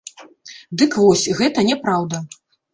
[0.83, 2.27] Дык вось, гэта няпраўда.